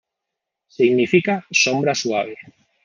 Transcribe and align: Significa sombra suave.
Significa 0.77 1.45
sombra 1.51 1.93
suave. 1.93 2.35